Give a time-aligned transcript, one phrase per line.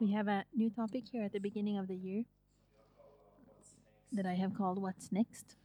[0.00, 2.24] We have a new topic here at the beginning of the year
[4.12, 5.56] that I have called What's Next?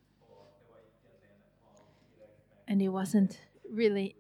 [2.68, 3.40] And it wasn't
[3.72, 4.18] really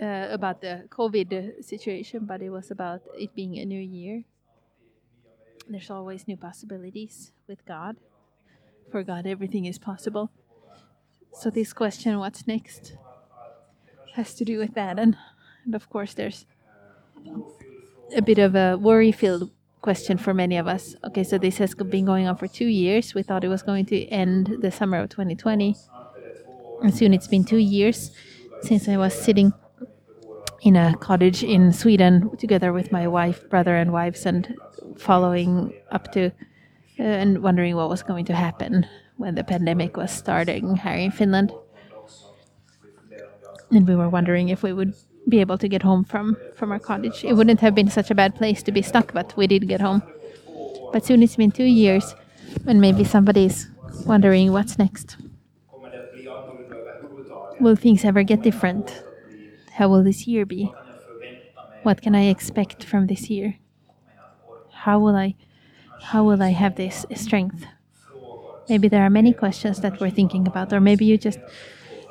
[0.00, 4.24] uh, about the COVID situation, but it was about it being a new year.
[5.68, 7.96] There's always new possibilities with God.
[8.90, 10.30] For God, everything is possible.
[11.34, 12.96] So, this question, What's next?
[14.14, 14.98] has to do with that.
[14.98, 15.16] And,
[15.66, 16.46] and of course, there's
[18.16, 19.50] a bit of a worry filled
[19.80, 20.96] question for many of us.
[21.04, 23.14] Okay, so this has been going on for two years.
[23.14, 25.76] We thought it was going to end the summer of 2020.
[26.82, 28.12] And soon it's been two years
[28.62, 29.52] since I was sitting
[30.62, 34.54] in a cottage in Sweden together with my wife, brother, and wives, and
[34.96, 36.26] following up to
[37.00, 41.10] uh, and wondering what was going to happen when the pandemic was starting here in
[41.12, 41.52] Finland.
[43.70, 44.94] And we were wondering if we would
[45.28, 47.24] be able to get home from from our cottage.
[47.24, 49.80] It wouldn't have been such a bad place to be stuck, but we did get
[49.80, 50.02] home.
[50.92, 52.14] But soon it's been two years,
[52.66, 53.68] and maybe somebody's
[54.06, 55.16] wondering what's next.
[57.60, 59.02] Will things ever get different?
[59.72, 60.72] How will this year be?
[61.82, 63.56] What can I expect from this year?
[64.72, 65.34] How will I
[66.00, 67.66] how will I have this strength?
[68.68, 71.38] Maybe there are many questions that we're thinking about, or maybe you just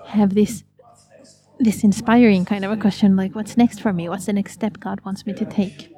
[0.08, 0.64] have this
[1.60, 4.10] this inspiring kind of a question like what's next for me?
[4.10, 5.94] What's the next step god wants me to take?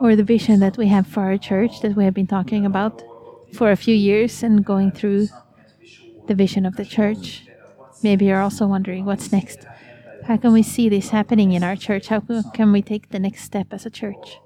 [0.00, 3.02] Or the vision that we have for our church that we have been talking about
[3.54, 5.28] for a few years and going through
[6.26, 7.46] the vision of the church.
[8.02, 9.66] Maybe you're also wondering what's next?
[10.24, 12.08] How can we see this happening in our church?
[12.08, 12.20] How
[12.52, 14.38] can we take the next step as a church?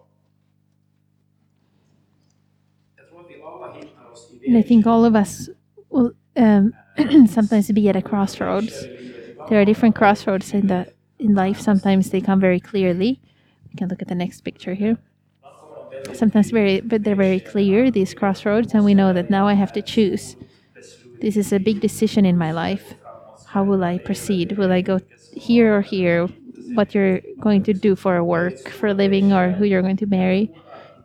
[4.47, 5.48] And i think all of us
[5.91, 6.72] will um,
[7.27, 8.87] sometimes be at a crossroads
[9.51, 10.87] there are different crossroads in the
[11.19, 11.61] in life.
[11.61, 13.20] Sometimes they come very clearly.
[13.69, 14.97] We can look at the next picture here.
[16.15, 19.73] Sometimes very, but they're very clear these crossroads, and we know that now I have
[19.75, 20.37] to choose.
[21.21, 22.94] This is a big decision in my life.
[23.47, 24.56] How will I proceed?
[24.56, 25.00] Will I go
[25.34, 26.28] here or here?
[26.75, 30.06] What you're going to do for work, for a living, or who you're going to
[30.06, 30.55] marry?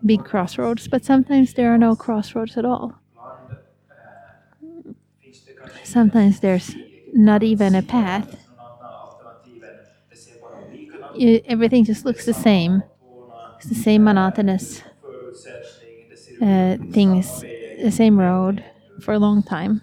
[0.06, 2.94] Big crossroads, but sometimes there are no crossroads at all.
[5.84, 6.76] Sometimes there's
[7.16, 8.38] not even a path.
[11.48, 12.84] everything just looks the same.
[13.58, 14.82] It's the same monotonous
[16.42, 17.46] uh, things,
[17.82, 18.64] the same road
[19.00, 19.82] for a long time.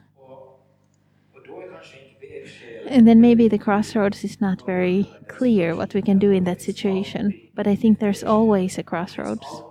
[2.89, 6.61] And then maybe the crossroads is not very clear what we can do in that
[6.61, 7.41] situation.
[7.55, 9.63] But I think there's always a crossroads.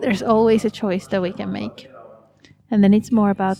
[0.00, 1.88] There's always a choice that we can make.
[2.70, 3.58] And then it's more about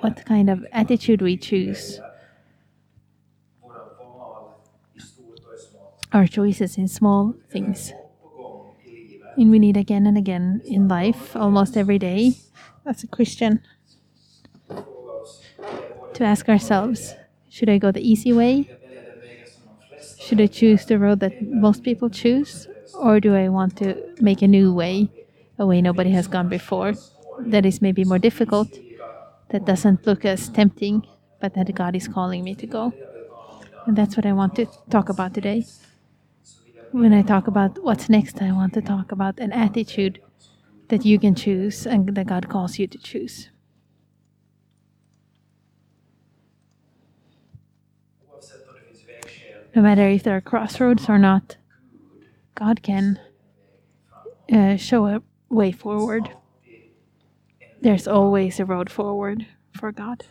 [0.00, 2.00] what kind of attitude we choose.
[6.12, 7.92] Our choices in small things.
[9.36, 12.34] And we need again and again in life, almost every day,
[12.84, 13.60] as a Christian,
[16.14, 17.14] to ask ourselves
[17.48, 18.68] should I go the easy way?
[20.18, 22.68] Should I choose the road that most people choose?
[22.94, 25.08] Or do I want to make a new way,
[25.58, 26.94] a way nobody has gone before,
[27.38, 28.68] that is maybe more difficult?
[29.50, 31.06] That doesn't look as tempting,
[31.40, 32.92] but that God is calling me to go.
[33.86, 35.64] And that's what I want to talk about today.
[36.92, 40.20] When I talk about what's next, I want to talk about an attitude
[40.88, 43.50] that you can choose and that God calls you to choose.
[49.74, 51.56] No matter if there are crossroads or not,
[52.54, 53.20] God can
[54.52, 56.30] uh, show a way forward
[57.80, 60.24] there's always a road forward for God.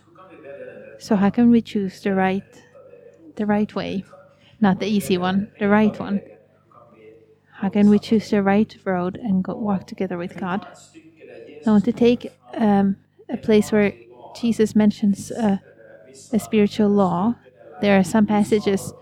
[0.99, 2.43] So how can we choose the right
[3.35, 4.03] the right way?
[4.59, 6.21] Not the easy one, the right one.
[7.59, 10.65] How can we choose the right road and go, walk together with God?
[11.65, 12.97] I want to take um,
[13.29, 13.93] a place where
[14.35, 15.57] Jesus mentions uh,
[16.31, 17.35] a spiritual law.
[17.81, 18.93] There are some passages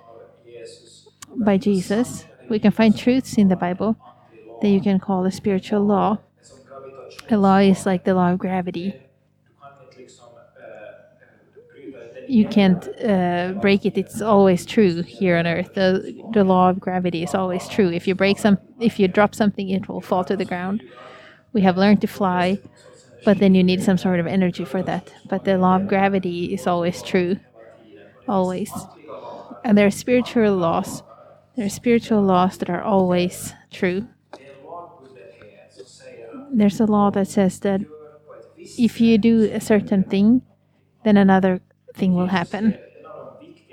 [1.35, 2.25] by Jesus.
[2.49, 3.97] We can find truths in the Bible
[4.61, 6.19] that you can call a spiritual law.
[7.29, 9.01] A law is like the law of gravity.
[12.27, 13.97] You can't uh, break it.
[13.97, 15.73] It's always true here on Earth.
[15.75, 17.91] The the law of gravity is always true.
[17.91, 20.81] If you break some, if you drop something, it will fall to the ground.
[21.53, 22.59] We have learned to fly,
[23.23, 25.13] but then you need some sort of energy for that.
[25.29, 27.37] But the law of gravity is always true,
[28.27, 28.71] always.
[29.63, 31.03] And there are spiritual laws.
[31.55, 34.07] There are spiritual laws that are always true
[36.51, 37.81] there's a law that says that
[38.57, 40.41] if you do a certain thing,
[41.03, 41.61] then another
[41.93, 42.77] thing will happen.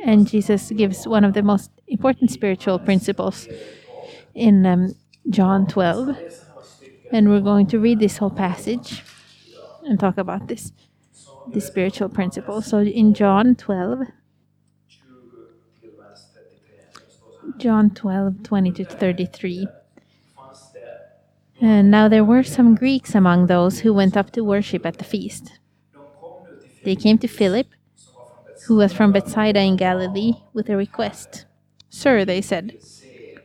[0.05, 3.49] And Jesus gives one of the most important spiritual principles
[4.35, 4.95] in um,
[5.31, 6.17] John 12.
[7.13, 9.03] And we're going to read this whole passage
[9.85, 10.73] and talk about this,
[11.53, 12.63] this spiritual principle.
[12.63, 14.01] So in John 12,
[17.59, 19.69] John 12, 20 to 33.
[21.63, 25.05] And now there were some Greeks among those who went up to worship at the
[25.05, 25.61] feast.
[26.83, 27.69] They came to Philip,
[28.67, 31.47] who was from Bethsaida in Galilee, with a request.
[31.89, 32.79] Sir, they said,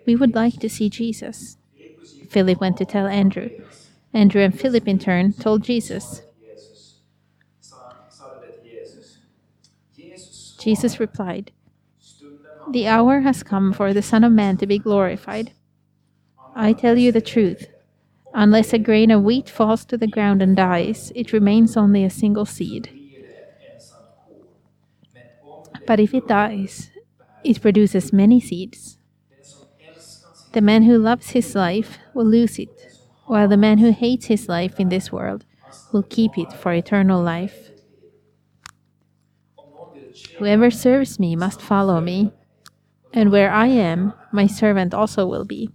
[0.08, 1.58] we would like to see Jesus.
[2.28, 3.52] Philip went to tell Andrew.
[4.16, 6.24] Andrew and Philip, in turn, told Jesus.
[10.58, 11.52] Jesus replied,
[12.72, 15.52] The hour has come for the Son of Man to be glorified.
[16.56, 17.68] I tell you the truth.
[18.33, 22.09] Unless a grain of wheat falls to the ground and dies, it remains only a
[22.09, 22.89] single seed.
[25.88, 26.91] But if it dies,
[27.44, 28.97] it produces many seeds.
[30.51, 32.69] The man who loves his life will lose it,
[33.25, 35.45] while the man who hates his life in this world
[35.91, 37.71] will keep it for eternal life.
[40.39, 42.31] Whoever serves me must follow me,
[43.13, 45.69] and where I am, my servant also will be.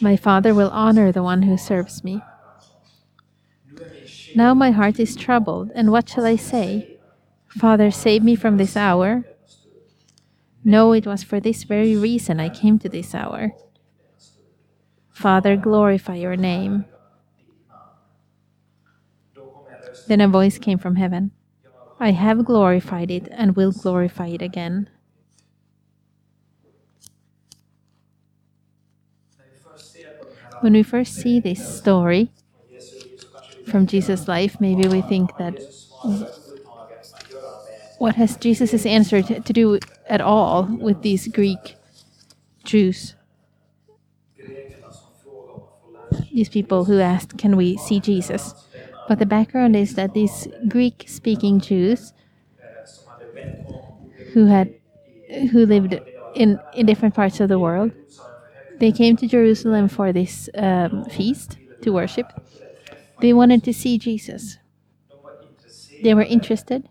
[0.00, 2.22] My Father will honor the one who serves me.
[4.34, 6.98] Now my heart is troubled, and what shall I say?
[7.48, 9.24] Father, save me from this hour.
[10.64, 13.52] No, it was for this very reason I came to this hour.
[15.10, 16.86] Father, glorify your name.
[20.08, 21.30] Then a voice came from heaven
[22.00, 24.90] I have glorified it and will glorify it again.
[30.64, 32.30] When we first see this story
[33.66, 35.60] from Jesus' life, maybe we think that
[37.98, 39.78] what has Jesus' answer to, to do
[40.08, 41.76] at all with these Greek
[42.64, 43.14] Jews?
[46.32, 48.54] These people who asked, Can we see Jesus?
[49.06, 52.14] But the background is that these Greek speaking Jews
[54.32, 54.72] who had
[55.52, 56.00] who lived
[56.34, 57.92] in, in different parts of the world,
[58.78, 62.32] they came to Jerusalem for this um, feast to worship.
[63.20, 64.58] They wanted to see Jesus.
[66.02, 66.88] They were interested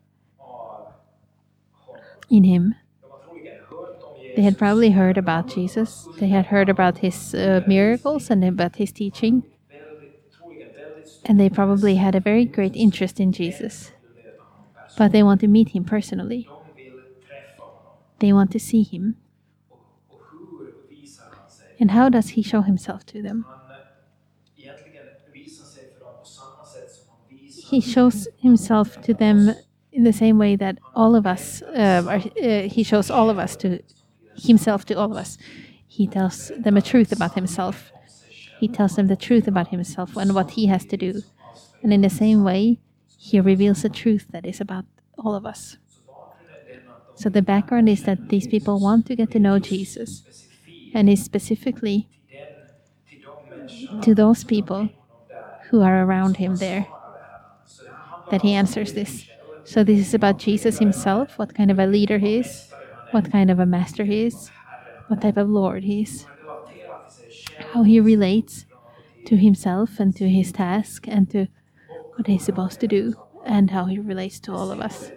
[2.29, 2.75] in him.
[4.35, 6.07] They had probably heard about Jesus.
[6.19, 9.43] They had heard about his uh, miracles and about his teaching.
[11.25, 13.91] And they probably had a very great interest in Jesus.
[14.97, 16.49] But they want to meet him personally.
[18.19, 19.17] They want to see him.
[21.83, 23.43] And how does he show himself to them?
[27.71, 29.53] He shows himself to them
[29.91, 33.37] in the same way that all of us, uh, are, uh, he shows all of
[33.37, 33.81] us to
[34.33, 35.37] himself to all of us.
[35.85, 37.91] He tells them a truth about himself.
[38.61, 41.21] He tells them the truth about himself and what he has to do.
[41.81, 42.79] And in the same way,
[43.17, 44.85] he reveals a truth that is about
[45.17, 45.75] all of us.
[47.15, 50.23] So the background is that these people want to get to know Jesus,
[50.93, 52.07] and is specifically
[54.01, 54.89] to those people
[55.69, 56.87] who are around him there
[58.29, 59.25] that he answers this.
[59.63, 62.69] So this is about Jesus himself, what kind of a leader he is,
[63.11, 64.49] what kind of a master he is,
[65.07, 66.25] what type of Lord he is,
[67.73, 68.65] how he relates
[69.25, 71.47] to himself and to his task and to
[72.15, 73.13] what he's supposed to do,
[73.45, 75.11] and how he relates to all of us.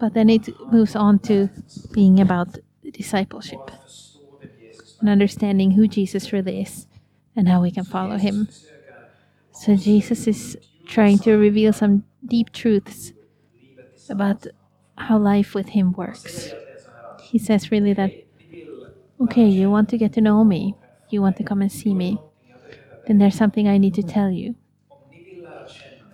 [0.00, 1.48] But then it moves on to
[1.92, 2.58] being about
[2.92, 3.70] discipleship
[5.04, 6.86] and understanding who Jesus really is
[7.36, 8.48] and how we can follow him.
[9.52, 10.56] So Jesus is
[10.86, 13.12] trying to reveal some deep truths
[14.08, 14.46] about
[14.96, 16.54] how life with him works.
[17.20, 18.12] He says really that,
[19.20, 20.74] okay, you want to get to know me,
[21.10, 22.16] you want to come and see me,
[23.06, 24.54] then there's something I need to tell you.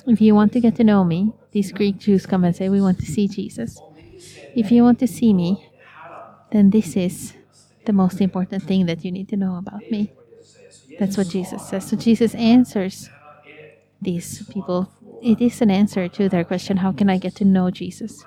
[0.09, 2.81] If you want to get to know me, these Greek Jews come and say, We
[2.81, 3.81] want to see Jesus.
[4.57, 5.71] If you want to see me,
[6.51, 7.35] then this is
[7.85, 10.13] the most important thing that you need to know about me.
[10.99, 11.89] That's what Jesus says.
[11.89, 13.09] So Jesus answers
[14.03, 17.71] these people it is an answer to their question how can I get to know
[17.71, 18.25] Jesus?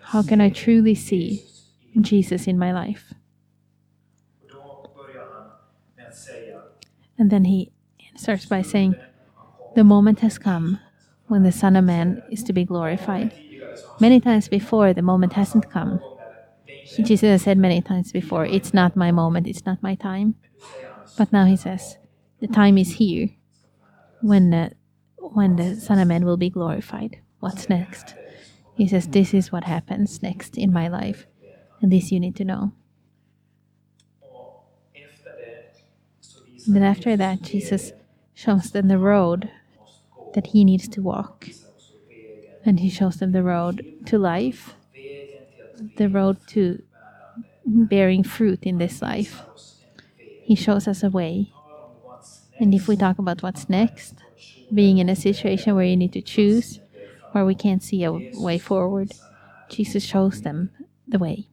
[0.00, 1.44] How can I truly see
[2.00, 3.14] Jesus in my life?
[7.18, 7.72] And then he
[8.16, 8.94] starts by saying,
[9.74, 10.78] The moment has come
[11.26, 13.34] when the Son of Man is to be glorified.
[14.00, 16.00] Many times before, the moment hasn't come.
[16.96, 20.34] Jesus has said many times before, It's not my moment, it's not my time.
[21.16, 21.98] But now he says,
[22.40, 23.30] The time is here
[24.20, 24.70] when uh,
[25.16, 27.18] when the Son of Man will be glorified.
[27.40, 28.14] What's next?
[28.74, 31.26] He says, This is what happens next in my life,
[31.80, 32.72] and this you need to know.
[36.66, 37.92] Then after that, Jesus
[38.34, 39.50] shows them the road
[40.34, 41.48] that he needs to walk.
[42.64, 44.74] And he shows them the road to life,
[45.96, 46.82] the road to
[47.66, 49.42] bearing fruit in this life.
[50.16, 51.52] He shows us a way.
[52.58, 54.16] And if we talk about what's next,
[54.72, 56.80] being in a situation where you need to choose,
[57.32, 59.12] where we can't see a way forward,
[59.68, 60.70] Jesus shows them
[61.06, 61.48] the way.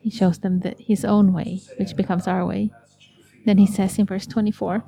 [0.00, 2.70] He shows them the, his own way, which becomes our way.
[3.44, 4.84] Then he says in verse 24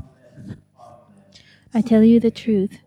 [1.75, 2.79] I tell you the truth,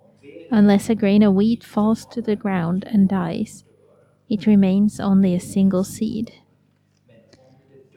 [0.49, 3.63] unless a grain of wheat falls to the ground and dies,
[4.31, 6.33] it remains only a single seed.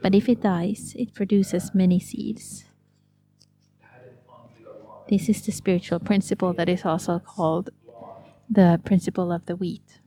[0.03, 2.65] But if it dies, it produces many seeds.
[5.09, 7.71] This is the spiritual principle that is also called
[8.51, 10.01] the principle of the wheat.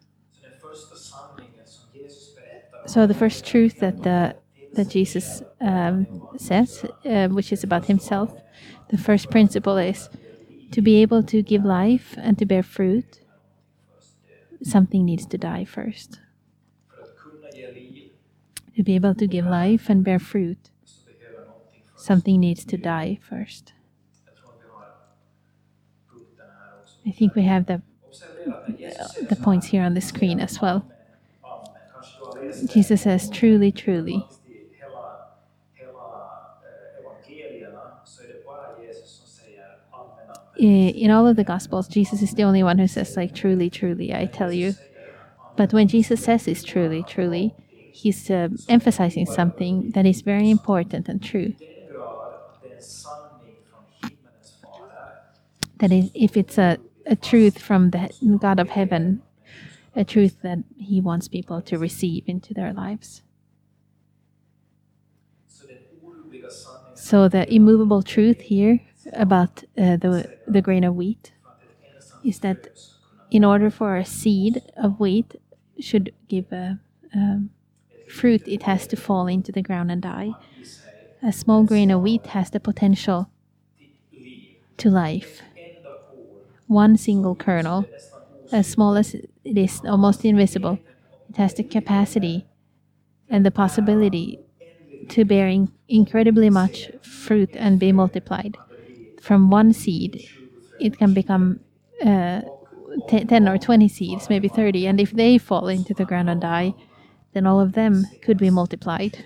[2.87, 4.35] So the first truth that the
[4.73, 6.05] that Jesus um,
[6.37, 8.33] says, uh, which is about Himself,
[8.89, 10.09] the first principle is
[10.71, 13.21] to be able to give life and to bear fruit.
[14.63, 16.19] Something needs to die first.
[18.75, 20.69] To be able to give life and bear fruit,
[21.95, 23.73] something needs to die first.
[27.05, 27.81] I think we have the
[29.29, 30.85] the points here on the screen as well.
[32.65, 34.25] Jesus says, truly, truly.
[40.57, 44.13] In all of the Gospels, Jesus is the only one who says, like, truly, truly,
[44.13, 44.73] I tell you.
[45.55, 47.53] But when Jesus says it's truly, truly,
[47.91, 51.53] he's uh, emphasizing something that is very important and true.
[55.79, 58.09] That is, if it's a, a truth from the
[58.39, 59.21] God of heaven,
[59.95, 63.21] a truth that He wants people to receive into their lives.
[66.95, 68.81] So, the immovable truth here
[69.13, 71.33] about uh, the, the grain of wheat
[72.23, 72.67] is that
[73.31, 75.35] in order for a seed of wheat
[75.79, 76.79] should give a,
[78.07, 80.31] fruit, it has to fall into the ground and die.
[81.23, 83.29] A small grain of wheat has the potential
[84.77, 85.41] to life.
[86.67, 87.85] One single kernel,
[88.51, 90.79] as small as it is, almost invisible,
[91.29, 92.45] it has the capacity
[93.29, 94.39] and the possibility
[95.09, 98.57] to bear in incredibly much fruit and be multiplied.
[99.21, 100.27] From one seed,
[100.79, 101.59] it can become
[102.05, 102.41] uh,
[103.07, 104.87] 10 or 20 seeds, maybe 30.
[104.87, 106.73] And if they fall into the ground and die,
[107.33, 109.23] then all of them could be multiplied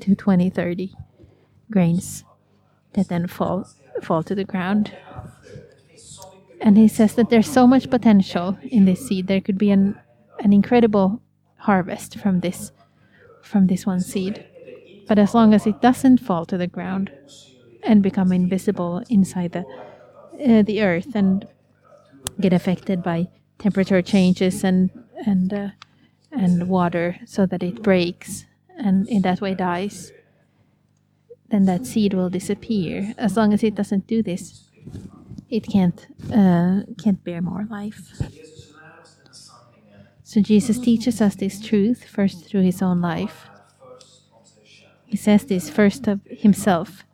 [0.00, 0.94] to 20, 30
[1.70, 2.24] grains
[2.94, 3.68] that then fall,
[4.02, 4.96] fall to the ground.
[6.60, 9.26] And he says that there's so much potential in this seed.
[9.26, 9.98] There could be an,
[10.40, 11.22] an incredible
[11.56, 12.72] harvest from this
[13.42, 14.44] from this one seed.
[15.08, 17.10] But as long as it doesn't fall to the ground
[17.82, 19.64] and become invisible inside the
[20.46, 21.46] uh, the earth and
[22.40, 24.90] get affected by temperature changes and
[25.26, 25.68] and uh,
[26.32, 28.46] and water so that it breaks
[28.80, 30.12] and in that way dies,
[31.50, 33.14] then that seed will disappear.
[33.18, 34.70] As long as it doesn't do this,
[35.48, 38.20] it can't uh, can't bear more life.
[40.22, 43.48] So Jesus teaches us this truth first through his own life.
[45.04, 47.04] He says this first of himself.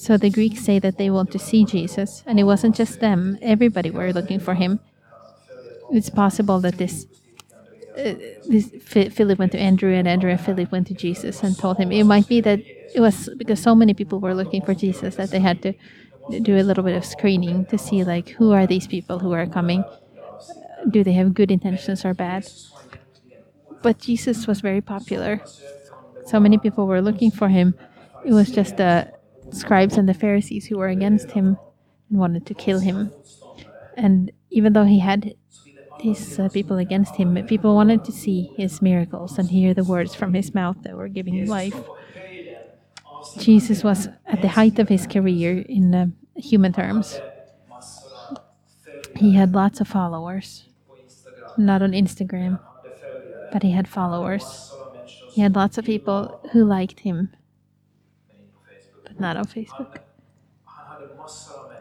[0.00, 3.36] So the Greeks say that they want to see Jesus, and it wasn't just them,
[3.42, 4.80] everybody were looking for him.
[5.92, 7.04] It's possible that this
[7.98, 8.14] uh,
[8.48, 11.92] this Philip went to Andrew, and Andrew and Philip went to Jesus and told him.
[11.92, 12.60] It might be that
[12.94, 15.74] it was because so many people were looking for Jesus that they had to
[16.40, 19.46] do a little bit of screening to see like who are these people who are
[19.46, 19.84] coming.
[20.88, 22.48] Do they have good intentions or bad?
[23.82, 25.42] But Jesus was very popular.
[26.24, 27.74] So many people were looking for him.
[28.24, 29.19] It was just the
[29.52, 31.58] scribes and the Pharisees who were against him
[32.08, 33.12] and wanted to kill him.
[33.96, 35.34] And even though he had
[36.00, 40.14] these uh, people against him, people wanted to see his miracles and hear the words
[40.14, 41.74] from his mouth that were giving life.
[43.38, 47.20] Jesus was at the height of his career in uh, human terms.
[49.16, 50.68] He had lots of followers,
[51.56, 52.58] not on Instagram,
[53.52, 54.74] but he had followers.
[55.34, 57.30] He had lots of people who liked him,
[59.10, 59.98] but not on Facebook.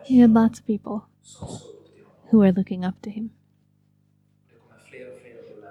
[0.03, 1.05] He had lots of people
[2.29, 3.31] who were looking up to him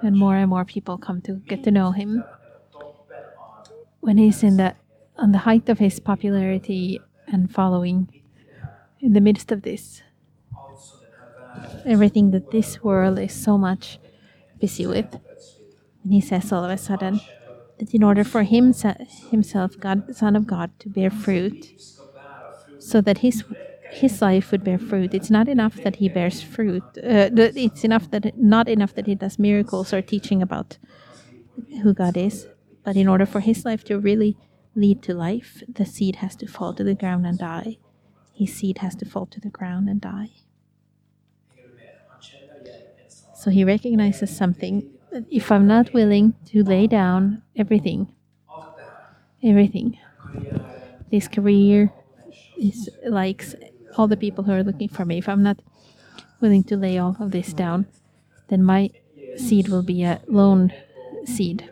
[0.03, 2.25] and more and more people come to get to know him.
[4.01, 4.75] When he's in the
[5.17, 8.09] on the height of his popularity and following,
[9.01, 10.03] in the midst of this,
[11.85, 13.99] everything that this world is so much
[14.61, 15.19] busy with,
[16.05, 17.21] and he says all of a sudden,
[17.79, 18.73] that in order for him,
[19.31, 21.73] himself, God, Son of God, to bear fruit,
[22.79, 23.45] so that his
[23.91, 25.15] his life would bear fruit.
[25.15, 26.83] It's not enough that he bears fruit.
[26.99, 30.79] Uh, it's enough that not enough that he does miracles or teaching about
[31.83, 32.47] who God is.
[32.85, 34.37] But in order for his life to really
[34.75, 37.79] lead to life, the seed has to fall to the ground and die.
[38.33, 40.31] His seed has to fall to the ground and die.
[43.35, 44.91] So he recognizes something
[45.31, 48.15] if I'm not willing to lay down everything,
[49.43, 49.99] everything,
[51.11, 51.93] this career,
[52.59, 53.55] is likes,
[53.97, 55.61] all the people who are looking for me, if I'm not
[56.41, 57.87] willing to lay all of this down,
[58.49, 58.91] then my
[59.37, 60.73] seed will be a lone
[61.25, 61.71] seed.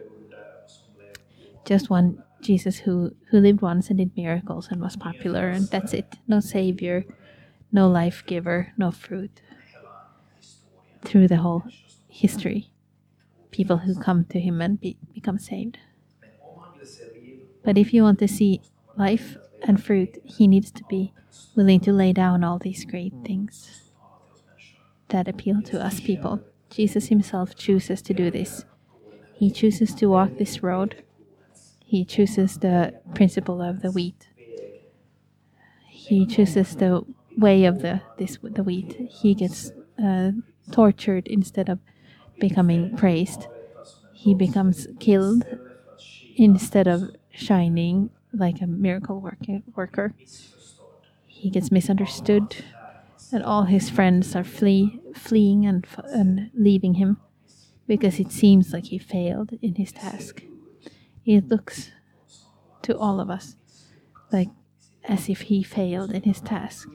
[1.65, 5.93] Just one Jesus who, who lived once and did miracles and was popular, and that's
[5.93, 6.15] it.
[6.29, 7.05] No savior,
[7.73, 9.41] no life giver, no fruit.
[11.03, 11.65] Through the whole
[12.09, 12.71] history,
[13.57, 15.79] people who come to him and be, become saved.
[17.65, 18.61] But if you want to see
[18.97, 21.15] life and fruit, he needs to be
[21.57, 23.91] willing to lay down all these great things
[25.09, 26.41] that appeal to us people.
[26.69, 28.67] Jesus himself chooses to do this.
[29.33, 31.03] He chooses to walk this road.
[31.85, 34.29] He chooses the principle of the wheat.
[35.89, 37.05] He chooses the
[37.39, 38.93] way of the this the wheat.
[39.11, 39.73] He gets
[40.03, 40.33] uh,
[40.71, 41.79] tortured instead of
[42.39, 43.47] becoming praised.
[44.13, 45.45] He becomes killed
[46.37, 49.21] instead of shining like a miracle
[49.75, 50.15] worker.
[51.27, 52.65] He gets misunderstood,
[53.33, 57.19] and all his friends are flee, fleeing and, and leaving him
[57.87, 60.43] because it seems like he failed in his task.
[61.25, 61.91] It looks
[62.83, 63.57] to all of us
[64.33, 64.49] like
[65.05, 66.89] as if he failed in his task.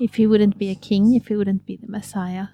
[0.00, 2.48] If he wouldn't be a king, if he wouldn't be the Messiah,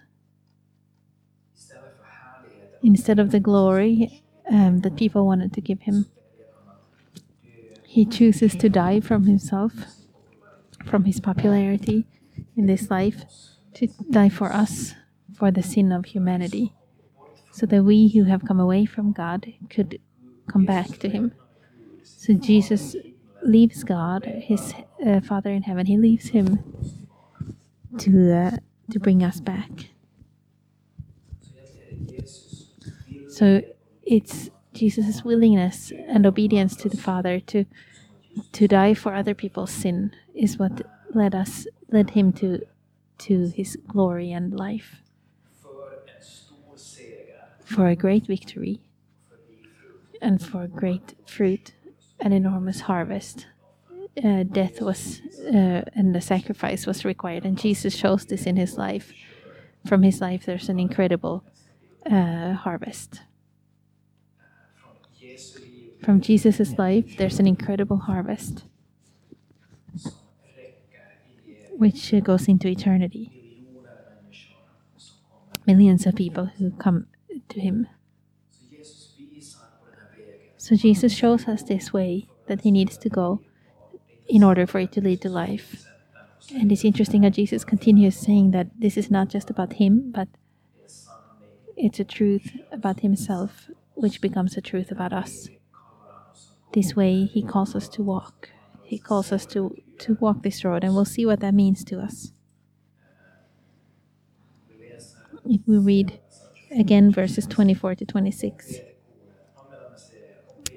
[2.82, 6.06] instead of the glory um, that people wanted to give him,
[7.84, 9.72] he chooses to die from himself,
[10.84, 12.06] from his popularity
[12.56, 13.24] in this life,
[13.74, 14.94] to die for us,
[15.34, 16.72] for the sin of humanity,
[17.52, 20.00] so that we who have come away from God could
[20.48, 21.32] come back to Him.
[22.02, 22.96] So Jesus
[23.42, 24.74] leaves God, His
[25.06, 25.86] uh, Father in heaven.
[25.86, 26.58] He leaves Him
[27.98, 28.56] to uh,
[28.90, 29.70] to bring us back.
[33.38, 33.62] So
[34.02, 37.66] it's Jesus' willingness and obedience to the Father to
[38.50, 40.82] to die for other people's sin is what
[41.14, 42.66] led us led him to
[43.18, 45.02] to his glory and life.
[47.64, 48.80] For a great victory
[50.20, 51.74] and for great fruit
[52.18, 53.46] an enormous harvest.
[54.24, 58.76] Uh, death was uh, and the sacrifice was required and jesus shows this in his
[58.76, 59.12] life.
[59.86, 61.44] From his life there's an incredible
[62.04, 63.20] uh, harvest
[66.02, 68.64] from Jesus' life, there's an incredible harvest
[71.76, 73.30] which goes into eternity.
[75.66, 77.06] Millions of people who come
[77.48, 77.86] to Him.
[80.56, 83.42] So Jesus shows us this way that He needs to go
[84.28, 85.84] in order for it to lead to life.
[86.54, 90.28] And it's interesting how Jesus continues saying that this is not just about Him, but
[91.76, 95.48] it's a truth about Himself, which becomes a truth about us
[96.72, 98.50] this way he calls us to walk.
[98.82, 102.00] He calls us to, to walk this road, and we'll see what that means to
[102.00, 102.32] us.
[105.44, 106.20] If we read
[106.70, 108.74] again verses 24 to 26.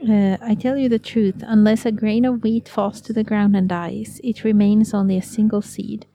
[0.10, 3.56] Uh, I tell you the truth, unless a grain of wheat falls to the ground
[3.56, 6.08] and dies, it remains only a single seed.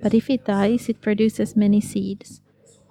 [0.00, 2.40] But if it dies, it produces many seeds.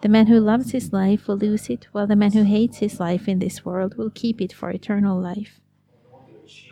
[0.01, 2.99] The man who loves his life will lose it, while the man who hates his
[2.99, 5.61] life in this world will keep it for eternal life.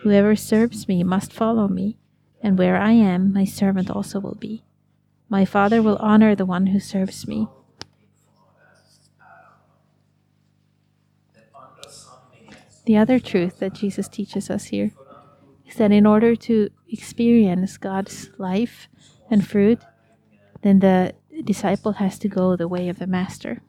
[0.02, 1.98] Whoever serves me must follow me,
[2.42, 4.64] and where I am, my servant also will be.
[5.30, 7.48] My Father will honor the one who serves me.
[12.86, 14.92] The other truth that Jesus teaches us here
[15.66, 18.90] is that in order to experience God's life
[19.30, 19.80] and fruit,
[20.62, 23.62] then the disciple has to go the way of the Master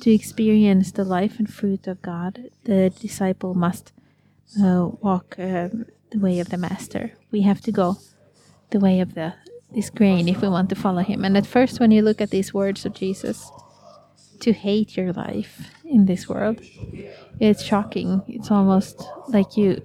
[0.00, 3.92] to experience the life and fruit of God, the disciple must
[4.62, 7.12] uh, walk um, the way of the master.
[7.30, 7.98] We have to go
[8.70, 9.34] the way of the
[9.70, 11.24] this grain if we want to follow him.
[11.24, 13.50] And at first, when you look at these words of Jesus,
[14.40, 16.60] to hate your life in this world,
[17.40, 18.22] it's shocking.
[18.26, 19.82] It's almost like you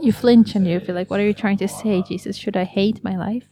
[0.00, 2.36] you flinch and you feel like, what are you trying to say, Jesus?
[2.36, 3.44] Should I hate my life?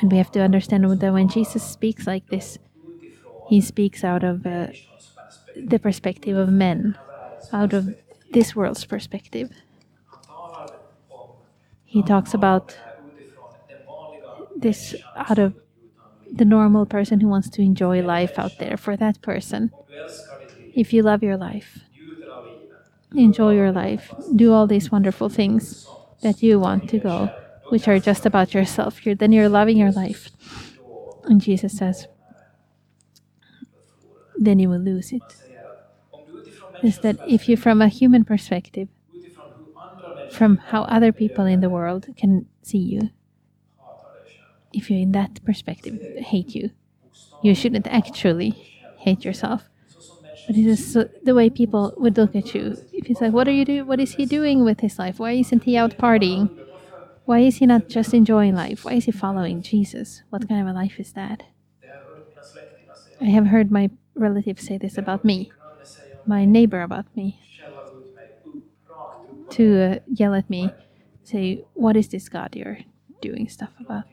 [0.00, 2.58] And we have to understand that when Jesus speaks like this,
[3.48, 4.68] He speaks out of uh,
[5.56, 6.96] the perspective of men,
[7.52, 7.94] out of
[8.32, 9.50] this world's perspective.
[11.84, 12.76] He talks about
[14.56, 15.54] this out of
[16.30, 19.72] the normal person who wants to enjoy life out there for that person.
[20.74, 21.80] If you love your life,
[23.14, 25.86] enjoy your life, do all these wonderful things
[26.22, 27.30] that you want to go,
[27.68, 30.30] which are just about yourself, you're, then you're loving your life.
[31.24, 32.06] And Jesus says,
[34.38, 35.22] then you will lose it.
[36.82, 38.88] Is that if you, from a human perspective,
[40.30, 43.10] from how other people in the world can see you,
[44.72, 46.70] if you in that perspective hate you,
[47.42, 48.50] you shouldn't actually
[48.98, 49.68] hate yourself.
[50.46, 52.76] But it is the way people would look at you.
[52.92, 53.86] If he's like, "What are you doing?
[53.86, 55.18] What is he doing with his life?
[55.18, 56.48] Why isn't he out partying?
[57.28, 58.86] Why is he not just enjoying life?
[58.86, 60.22] Why is he following Jesus?
[60.30, 61.42] What kind of a life is that?"
[63.20, 65.52] I have heard my relatives say this about me,
[66.24, 67.38] my neighbor about me,
[69.50, 70.74] to uh, yell at me,
[71.22, 72.78] say, "What is this God you're
[73.20, 74.04] doing stuff about?"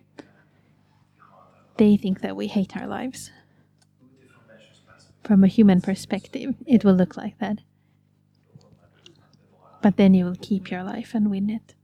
[1.77, 3.31] they think that we hate our lives.
[5.23, 7.59] From a human perspective, it will look like that.
[9.81, 11.74] But then you will keep your life and win it.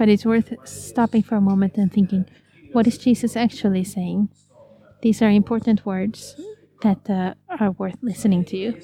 [0.00, 2.24] But it's worth stopping for a moment and thinking,
[2.72, 4.30] what is Jesus actually saying?
[5.02, 6.40] These are important words
[6.80, 8.80] that uh, are worth listening to.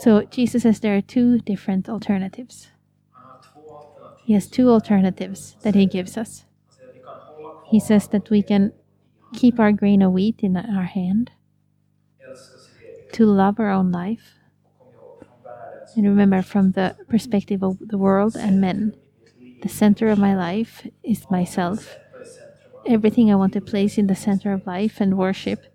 [0.00, 2.68] So Jesus says there are two different alternatives.
[4.24, 6.44] He has two alternatives that he gives us.
[7.68, 8.72] He says that we can
[9.34, 11.32] keep our grain of wheat in our hand,
[13.14, 14.34] to love our own life.
[15.96, 18.94] And remember, from the perspective of the world and men,
[19.62, 21.96] the center of my life is myself.
[22.84, 25.72] Everything I want to place in the center of life and worship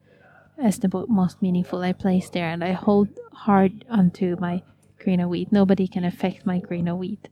[0.58, 4.64] as the most meaningful, I place there, and I hold hard onto my
[5.00, 5.52] grain of wheat.
[5.52, 7.30] Nobody can affect my grain of wheat.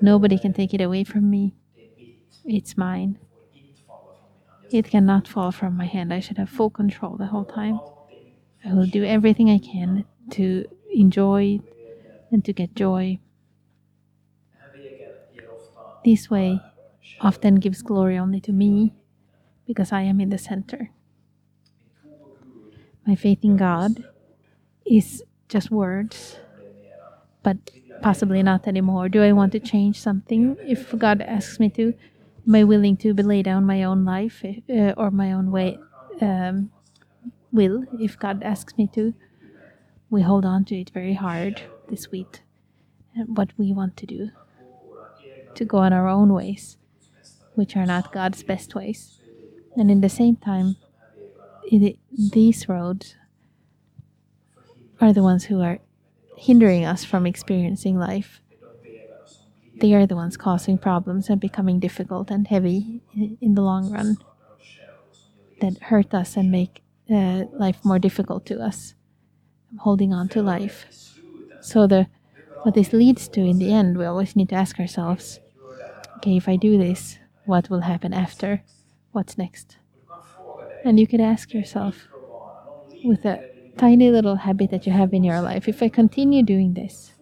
[0.00, 1.54] Nobody can take it away from me.
[2.44, 3.18] It's mine.
[4.70, 6.12] It cannot fall from my hand.
[6.12, 7.80] I should have full control the whole time.
[8.64, 11.60] I will do everything I can to enjoy
[12.30, 13.18] and to get joy.
[16.04, 16.60] This way
[17.20, 18.94] often gives glory only to me
[19.66, 20.90] because I am in the center.
[23.06, 24.04] My faith in God
[24.86, 26.36] is just words,
[27.42, 27.56] but
[28.02, 29.08] possibly not anymore.
[29.08, 30.56] Do I want to change something?
[30.66, 31.94] If God asks me to,
[32.46, 35.78] am I willing to lay down my own life uh, or my own way
[36.20, 36.70] um,
[37.52, 37.84] will?
[37.98, 39.14] If God asks me to,
[40.10, 42.40] we hold on to it very hard this week.
[43.26, 44.30] What we want to do,
[45.56, 46.76] to go on our own ways,
[47.54, 49.20] which are not God's best ways.
[49.76, 50.76] And in the same time,
[51.64, 51.98] it,
[52.32, 53.16] these roads
[55.00, 55.78] are the ones who are
[56.36, 58.40] hindering us from experiencing life.
[59.76, 63.02] They are the ones causing problems and becoming difficult and heavy
[63.40, 64.18] in the long run
[65.60, 68.94] that hurt us and make uh, life more difficult to us.
[69.80, 70.86] Holding on to life.
[71.60, 72.06] So the
[72.62, 75.38] what this leads to in the end, we always need to ask ourselves,
[76.24, 78.62] okay, if I do this, what will happen after?
[79.12, 79.76] What's next?
[80.82, 82.08] And you could ask yourself
[83.04, 83.44] with a
[83.76, 87.12] tiny little habit that you have in your life, if I continue doing this,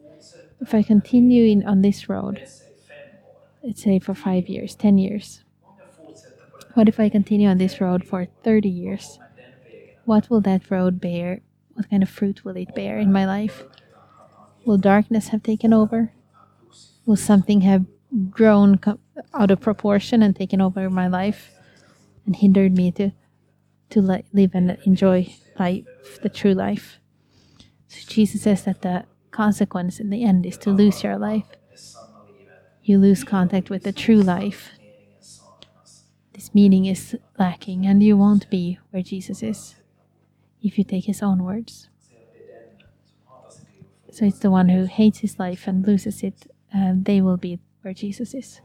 [0.61, 2.47] if I continue in on this road,
[3.65, 5.43] let's say for five years, 10 years,
[6.75, 9.19] what if I continue on this road for 30 years?
[10.05, 11.41] What will that road bear?
[11.75, 13.65] What kind of fruit will it bear in my life?
[14.65, 16.13] Will darkness have taken over?
[17.05, 17.85] Will something have
[18.31, 18.79] grown
[19.35, 21.51] out of proportion and taken over my life
[22.27, 23.13] and hindered me to
[23.91, 25.85] to live and enjoy life,
[26.23, 26.99] the true life.
[27.89, 31.45] So Jesus says that the consequence in the end is to lose your life.
[32.83, 34.71] You lose contact with the true life.
[36.33, 39.75] This meaning is lacking, and you won't be where Jesus is
[40.63, 41.91] if you take his own words.
[44.11, 46.47] So it's the one who hates his life and loses it,
[46.95, 48.61] they will be where Jesus is.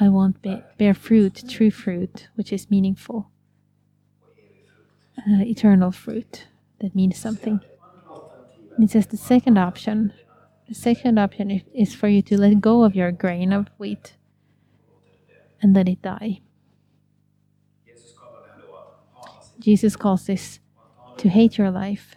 [0.00, 3.30] I won't be, bear fruit, true fruit, which is meaningful
[5.18, 6.46] uh, eternal fruit
[6.80, 7.60] that means something.
[8.76, 10.12] And it says the second option,
[10.68, 14.14] the second option is for you to let go of your grain of wheat
[15.60, 16.40] and let it die.
[19.58, 20.60] Jesus calls this
[21.16, 22.14] to hate your life.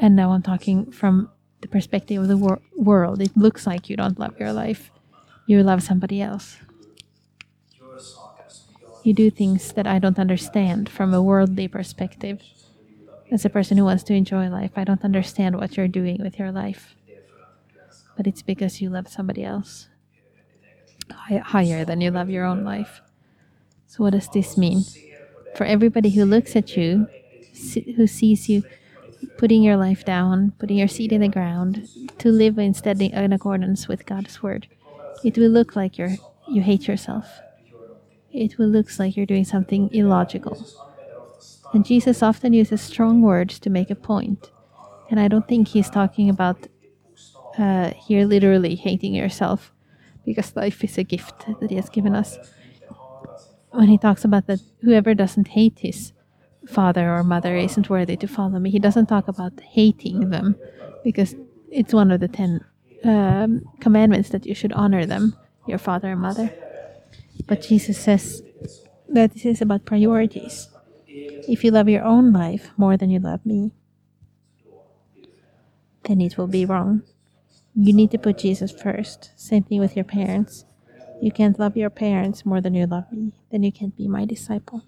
[0.00, 3.20] And now I'm talking from the perspective of the wor- world.
[3.20, 4.90] It looks like you don't love your life,
[5.46, 6.58] you love somebody else.
[9.02, 12.42] You do things that I don't understand from a worldly perspective.
[13.30, 16.38] As a person who wants to enjoy life, I don't understand what you're doing with
[16.38, 16.94] your life.
[18.16, 19.88] But it's because you love somebody else
[21.10, 23.00] higher than you love your own life.
[23.86, 24.84] So, what does this mean?
[25.54, 27.06] For everybody who looks at you,
[27.96, 28.62] who sees you
[29.36, 33.88] putting your life down, putting your seed in the ground, to live instead in accordance
[33.88, 34.68] with God's word,
[35.24, 36.16] it will look like you're
[36.48, 37.40] you hate yourself.
[38.32, 40.66] It will look like you're doing something illogical.
[41.74, 44.50] And Jesus often uses strong words to make a point.
[45.10, 46.68] And I don't think he's talking about
[47.58, 49.72] uh, here literally hating yourself
[50.24, 52.38] because life is a gift that he has given us.
[53.70, 56.12] When he talks about that whoever doesn't hate his
[56.68, 60.56] father or mother isn't worthy to follow me, he doesn't talk about hating them
[61.02, 61.34] because
[61.70, 62.64] it's one of the ten
[63.04, 66.52] um, commandments that you should honor them, your father and mother.
[67.46, 68.42] But Jesus says
[69.08, 70.68] that this is about priorities.
[71.06, 73.72] If you love your own life more than you love me,
[76.04, 77.02] then it will be wrong.
[77.74, 79.30] You need to put Jesus first.
[79.36, 80.64] Same thing with your parents.
[81.20, 84.24] You can't love your parents more than you love me, then you can't be my
[84.24, 84.82] disciple.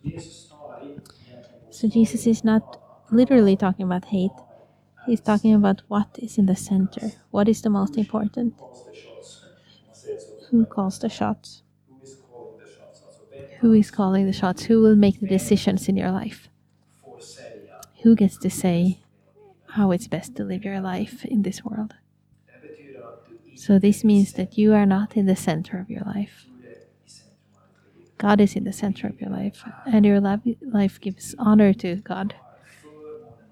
[1.70, 2.80] So Jesus is not
[3.10, 4.30] literally talking about hate.
[5.06, 7.12] He's talking about what is in the center.
[7.30, 8.54] What is the most important?
[10.50, 11.62] Who calls the shots?
[13.60, 14.64] Who is calling the shots?
[14.64, 16.48] Who will make the decisions in your life?
[18.02, 19.00] Who gets to say
[19.68, 21.94] how it's best to live your life in this world?
[23.54, 26.46] So, this means that you are not in the center of your life.
[28.20, 32.34] God is in the center of your life, and your life gives honor to God.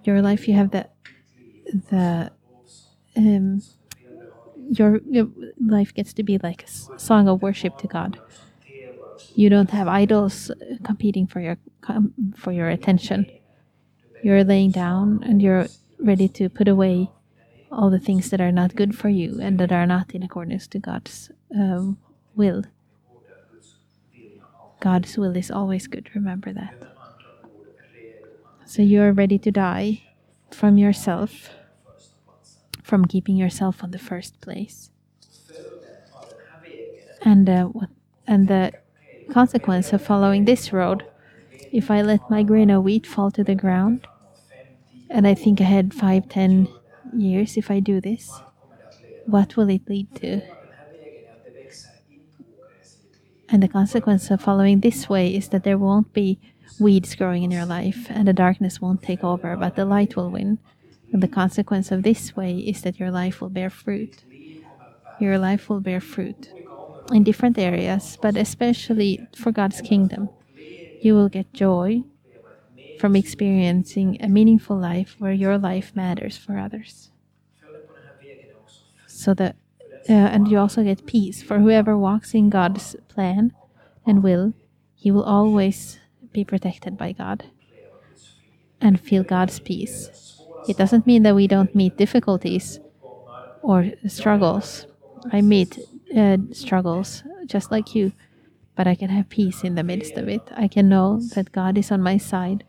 [0.04, 0.88] Your life, you have the
[1.90, 2.30] the
[3.16, 3.62] um,
[4.70, 5.28] your, your
[5.66, 8.20] life gets to be like a song of worship to God.
[9.34, 10.50] You don't have idols
[10.84, 11.56] competing for your
[12.36, 13.26] for your attention.
[14.22, 15.66] You're laying down and you're
[15.98, 17.10] ready to put away
[17.72, 20.66] all the things that are not good for you and that are not in accordance
[20.68, 21.96] to God's um,
[22.36, 22.64] will.
[24.80, 26.74] God's will is always good, remember that.
[28.64, 30.02] So you are ready to die
[30.50, 31.50] from yourself,
[32.82, 34.90] from keeping yourself on the first place.
[37.22, 37.88] And uh, what,
[38.26, 38.72] and the
[39.30, 41.04] consequence of following this road,
[41.72, 44.06] if I let my grain of wheat fall to the ground,
[45.10, 46.68] and I think ahead five, ten
[47.16, 48.30] years if I do this,
[49.26, 50.42] what will it lead to?
[53.50, 56.38] And the consequence of following this way is that there won't be
[56.78, 60.30] weeds growing in your life and the darkness won't take over, but the light will
[60.30, 60.58] win.
[61.12, 64.24] And the consequence of this way is that your life will bear fruit.
[65.18, 66.52] Your life will bear fruit
[67.12, 70.28] in different areas, but especially for God's kingdom.
[71.00, 72.02] You will get joy,
[72.98, 77.10] from experiencing a meaningful life where your life matters for others.
[79.06, 79.56] So that,
[80.06, 81.42] and you also get peace.
[81.42, 83.52] For whoever walks in God's plan
[84.06, 84.54] and will,
[84.94, 85.98] he will always
[86.32, 87.44] be protected by God
[88.80, 90.40] and feel God's peace.
[90.68, 92.80] It doesn't mean that we don't meet difficulties
[93.62, 94.86] or struggles.
[95.32, 95.78] I meet
[96.16, 98.12] uh, struggles just like you,
[98.76, 100.42] but I can have peace in the midst of it.
[100.56, 102.64] I can know that God is on my side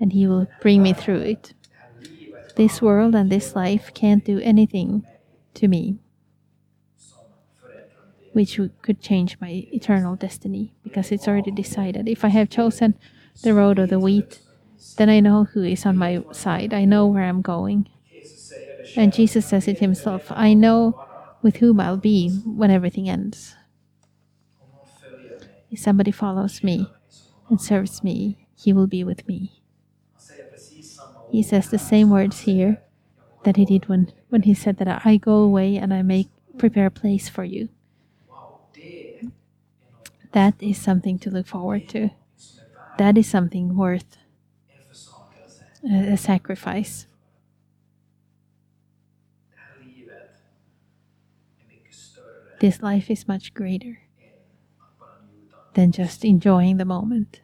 [0.00, 1.54] and He will bring me through it.
[2.56, 5.06] This world and this life can't do anything
[5.54, 5.98] to me
[8.32, 12.08] which could change my eternal destiny because it's already decided.
[12.08, 12.94] If I have chosen
[13.42, 14.40] the road of the wheat,
[14.96, 16.74] then I know who is on my side.
[16.74, 17.88] I know where I'm going.
[18.96, 21.06] And Jesus says it himself I know
[21.42, 23.54] with whom I'll be when everything ends.
[25.70, 26.86] If somebody follows me
[27.48, 29.62] and serves me, he will be with me.
[31.30, 32.82] He says the same words here
[33.44, 36.86] that he did when, when he said that I go away and I make prepare
[36.86, 37.70] a place for you.
[40.32, 42.10] That is something to look forward to.
[42.98, 44.16] That is something worth
[45.84, 47.06] a, a sacrifice.
[52.60, 53.98] This life is much greater
[55.74, 57.40] than just enjoying the moment.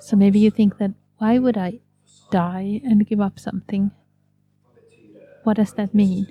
[0.00, 1.78] So maybe you think that why would I
[2.30, 3.92] die and give up something?
[5.44, 6.26] What does that mean?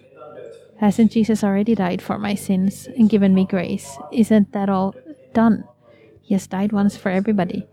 [0.82, 3.98] Hasn't Jesus already died for my sins and given me grace?
[4.12, 4.96] Isn't that all
[5.32, 5.64] done?
[6.22, 7.68] He has died once for everybody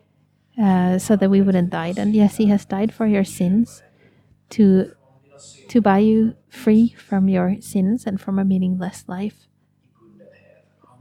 [0.60, 1.94] uh, so that we wouldn't die.
[1.96, 3.82] And yes, He has died for your sins
[4.50, 4.92] to,
[5.68, 9.48] to buy you free from your sins and from a meaningless life.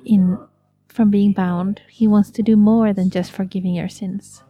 [0.05, 0.39] in
[0.87, 1.81] from being bound.
[1.89, 4.43] He wants to do more than just forgiving your sins.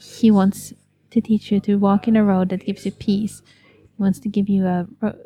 [0.00, 0.72] He wants
[1.10, 3.42] to teach you to walk in a road that gives you peace.
[4.00, 5.18] Wants to give you a ro-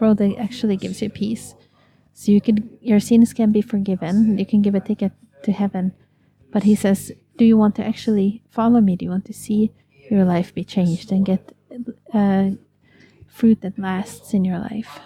[0.00, 1.54] road that actually gives you peace.
[2.14, 4.38] So you can your sins can be forgiven.
[4.38, 5.12] You can give a ticket
[5.44, 5.92] to heaven.
[6.50, 8.96] But he says, Do you want to actually follow me?
[8.96, 9.72] Do you want to see
[10.10, 11.52] your life be changed and get
[12.12, 12.50] uh,
[13.28, 14.98] fruit that lasts in your life?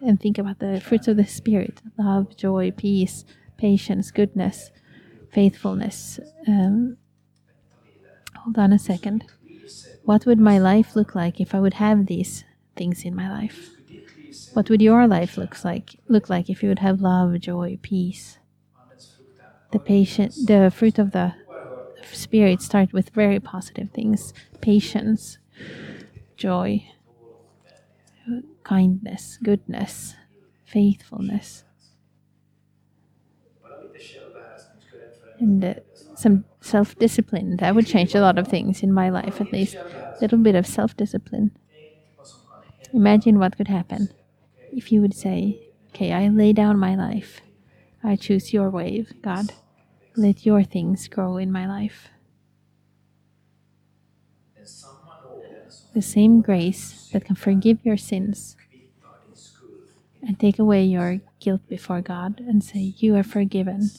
[0.00, 3.24] And think about the fruits of the Spirit love, joy, peace,
[3.56, 4.70] patience, goodness,
[5.32, 6.20] faithfulness.
[6.46, 6.98] Um,
[8.36, 9.24] hold on a second.
[10.04, 12.44] What would my life look like if I would have these
[12.76, 13.70] things in my life?
[14.52, 18.38] What would your life look like look like if you would have love, joy, peace?
[19.70, 21.34] The patient the fruit of the
[22.12, 24.34] spirit start with very positive things.
[24.60, 25.38] Patience,
[26.36, 26.86] joy,
[28.64, 30.14] kindness, goodness,
[30.64, 31.64] faithfulness.
[35.38, 35.74] And uh,
[36.14, 37.56] some self discipline.
[37.58, 39.76] That would change a lot of things in my life, at least.
[39.76, 41.56] A little bit of self discipline.
[42.92, 44.10] Imagine what could happen
[44.72, 45.58] if you would say,
[45.94, 47.40] Okay, I lay down my life.
[48.02, 49.52] I choose your way, God.
[50.16, 52.08] Let your things grow in my life.
[55.94, 58.56] The same grace that can forgive your sins
[60.22, 63.90] and take away your guilt before God and say, You are forgiven.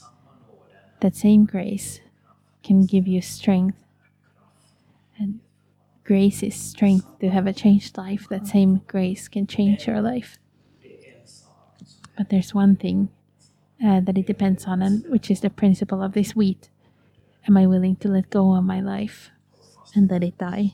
[1.00, 2.02] That same grace
[2.64, 3.78] can give you strength.
[5.20, 5.40] And
[6.04, 8.28] grace is strength to have a changed life.
[8.30, 10.38] That same grace can change your life.
[12.18, 13.10] But there's one thing
[13.84, 16.70] uh, that it depends on, and which is the principle of this wheat.
[17.48, 19.30] Am I willing to let go of my life
[19.94, 20.74] and let it die?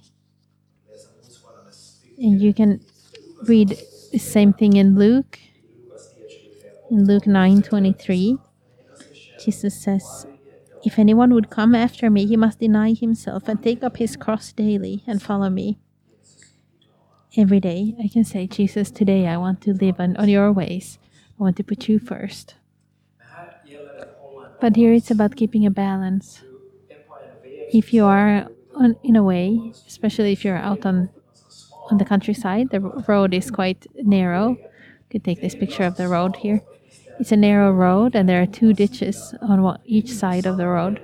[2.17, 2.79] And you can
[3.43, 3.77] read
[4.11, 5.39] the same thing in Luke.
[6.89, 8.39] In Luke 9:23,
[9.43, 10.25] Jesus says,
[10.85, 14.51] "If anyone would come after me, he must deny himself and take up his cross
[14.53, 15.79] daily and follow me."
[17.35, 20.99] Every day, I can say, "Jesus, today I want to live on, on your ways.
[21.39, 22.55] I want to put you first.
[24.61, 26.41] But here it's about keeping a balance.
[27.73, 31.09] If you are on, in a way, especially if you're out on
[31.91, 34.51] on the countryside, the road is quite narrow.
[34.51, 36.61] You could take this picture of the road here.
[37.19, 41.01] It's a narrow road, and there are two ditches on each side of the road.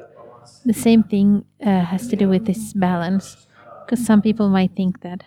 [0.65, 3.47] The same thing uh, has to do with this balance,
[3.85, 5.23] because some people might think that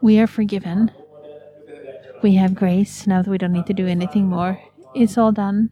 [0.00, 0.90] we are forgiven,
[2.22, 4.60] we have grace now that we don't need to do anything more.
[4.94, 5.70] It's all done.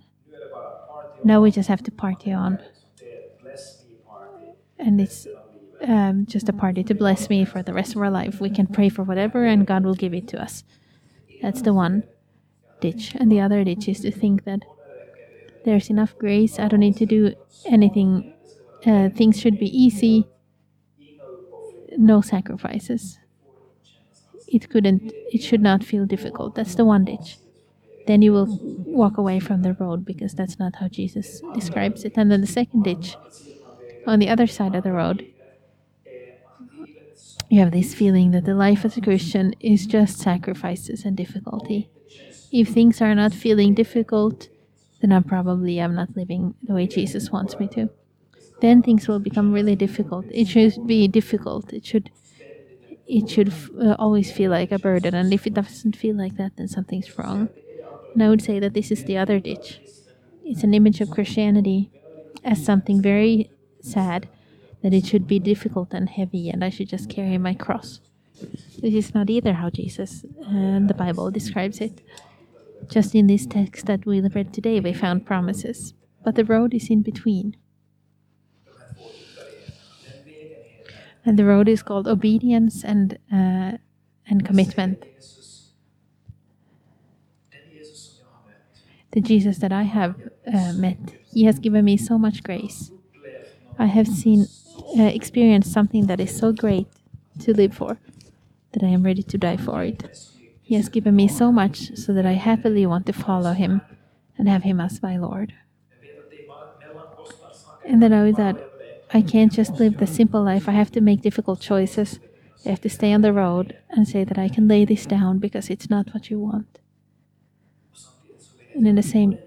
[1.25, 2.59] Now we just have to party on.
[4.79, 5.27] And it's
[5.87, 8.41] um, just a party to bless me for the rest of our life.
[8.41, 10.65] We can pray for whatever, and God will give it to us.
[11.41, 12.05] That's the one
[12.83, 13.15] ditch.
[13.19, 14.61] And the other ditch is to think that
[15.65, 16.59] there's enough grace.
[16.59, 18.35] I don't need to do anything.
[18.85, 20.29] Uh, things should be easy.
[21.97, 23.19] No sacrifices.
[24.49, 25.13] It couldn't.
[25.33, 26.55] It should not feel difficult.
[26.55, 27.39] That's the one ditch.
[28.07, 28.59] Then you will
[29.01, 32.15] walk away from the road because that's not how Jesus describes it.
[32.17, 33.17] And then the second ditch,
[34.07, 35.25] on the other side of the road,
[37.49, 41.92] you have this feeling that the life as a Christian is just sacrifices and difficulty.
[42.53, 44.49] If things are not feeling difficult,
[45.01, 47.89] then I'm probably I'm not living the way Jesus wants me to.
[48.61, 50.27] Then things will become really difficult.
[50.31, 51.73] It should be difficult.
[51.73, 52.11] It should
[53.07, 55.15] it should uh, always feel like a burden.
[55.15, 57.49] And if it doesn't feel like that, then something's wrong.
[58.13, 59.81] And I would say that this is the other ditch.
[60.45, 61.91] It's an image of Christianity
[62.45, 64.29] as something very sad
[64.83, 68.01] that it should be difficult and heavy and I should just carry my cross.
[68.81, 72.01] This is not either how Jesus and the Bible describes it.
[72.93, 76.91] Just in this text that we read today, we found promises, but the road is
[76.91, 77.57] in between.
[81.25, 83.79] And the road is called obedience and uh,
[84.29, 85.07] and commitment.
[89.13, 90.15] The Jesus that I have
[90.47, 90.99] uh, met,
[91.33, 92.91] He has given me so much grace.
[93.79, 94.49] I have seen
[94.99, 96.89] uh, experience something that is so great
[97.41, 97.97] to live for
[98.73, 100.32] that I am ready to die for it.
[100.73, 103.83] He has given me so much so that I happily want to follow him
[104.39, 105.53] and have him as my Lord.
[107.87, 108.57] And then I know that
[109.13, 110.71] I can't just live the simple life.
[110.71, 112.21] I have to make difficult choices.
[112.65, 115.41] I have to stay on the road and say that I can lay this down
[115.41, 116.79] because it's not what you want.
[118.75, 119.39] And in the same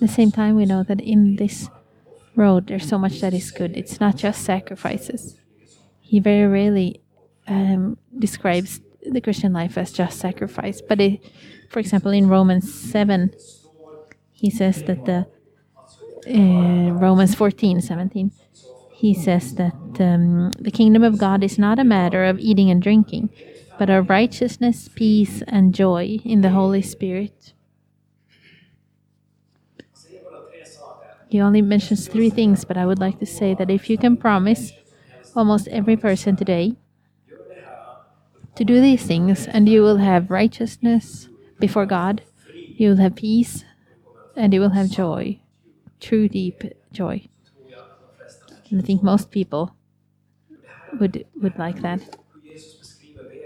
[0.00, 1.70] the same time we know that in this
[2.36, 3.76] road, there's so much that is good.
[3.76, 5.34] It's not just sacrifices.
[6.00, 7.00] He very rarely
[7.48, 10.80] um, describes the Christian life as just sacrifice.
[10.80, 11.24] But it,
[11.68, 13.34] for example, in Romans 7,
[14.32, 15.26] he says that the
[16.28, 18.32] uh, Romans 14, 17,
[18.92, 22.80] he says that um, the kingdom of God is not a matter of eating and
[22.80, 23.30] drinking,
[23.78, 27.52] but of righteousness, peace, and joy in the Holy Spirit.
[31.28, 34.16] He only mentions three things, but I would like to say that if you can
[34.16, 34.72] promise
[35.34, 36.76] almost every person today
[38.54, 41.28] to do these things, and you will have righteousness
[41.58, 42.22] before God,
[42.76, 43.64] you will have peace,
[44.36, 45.40] and you will have joy,
[46.00, 47.26] true, deep joy.
[48.70, 49.74] And I think most people
[50.98, 52.00] would would like that.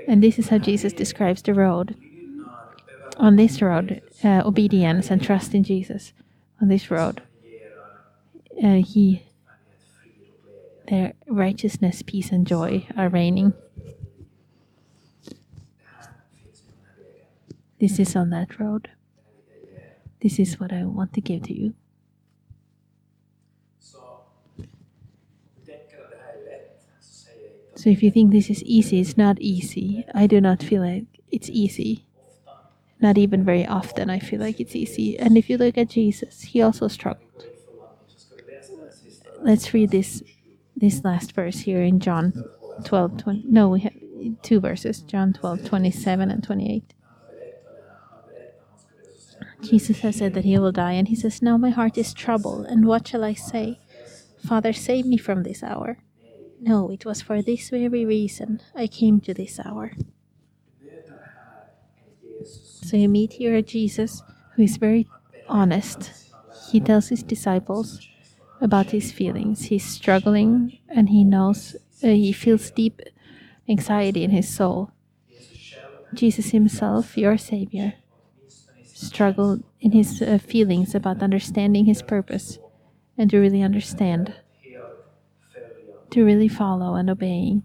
[0.09, 1.97] And this is how Jesus describes the road.
[3.19, 6.13] On this road, uh, obedience and trust in Jesus.
[6.61, 7.23] On this road,
[8.63, 9.23] uh, he,
[10.89, 13.53] their righteousness, peace, and joy are reigning.
[17.79, 18.91] This is on that road.
[20.23, 21.75] This is what I want to give to you.
[27.77, 30.07] So if you think this is easy, it's not easy.
[30.15, 32.07] I do not feel like it's easy.
[32.99, 35.19] Not even very often I feel like it's easy.
[35.19, 37.45] And if you look at Jesus, he also struggled.
[39.43, 40.23] Let's read this
[40.75, 42.45] this last verse here in John
[42.85, 43.95] 12 20, no, we have
[44.43, 46.96] two verses, John 12 27 and 28.
[49.71, 52.67] Jesus has said that he will die, and he says, Now my heart is troubled,
[52.67, 53.81] and what shall I say?
[54.47, 55.99] Father, save me from this hour.
[56.61, 59.93] No, it was for this very reason I came to this hour.
[62.45, 64.23] So you meet here Jesus,
[64.55, 65.09] who is very
[65.49, 66.13] honest.
[66.71, 68.01] He tells his disciples
[68.61, 69.67] about his feelings.
[69.67, 73.03] He's struggling, and he knows uh, he feels deep
[73.69, 74.93] anxiety in his soul.
[76.15, 77.95] Jesus himself, your Savior,
[78.97, 82.59] struggled in his uh, feelings about understanding his purpose
[83.19, 84.35] and to really understand,
[86.11, 87.63] to really follow and obeying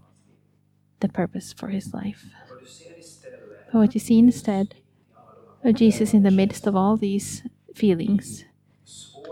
[1.00, 2.26] the purpose for his life.
[3.72, 4.74] But what you see instead
[5.64, 7.42] of Jesus in the midst of all these
[7.74, 8.44] feelings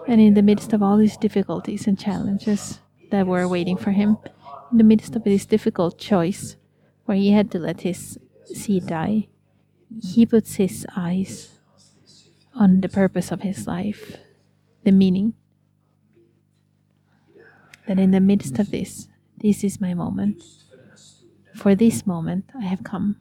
[0.09, 2.81] and in the midst of all these difficulties and challenges
[3.11, 4.17] that were waiting for him,
[4.73, 6.57] in the midst of this difficult choice
[7.05, 9.29] where he had to let his seed die,
[10.03, 11.60] he puts his eyes
[12.55, 14.19] on the purpose of his life,
[14.85, 15.35] the meaning.
[17.87, 20.43] That in the midst of this, this is my moment.
[21.55, 23.17] For this moment, I have come.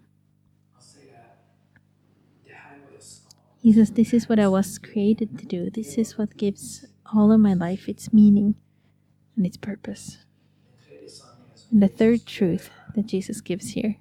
[3.62, 5.70] He says, This is what I was created to do.
[5.70, 8.56] This is what gives all of my life its meaning
[9.36, 10.20] and its purpose.
[11.72, 13.98] And the third truth that Jesus gives here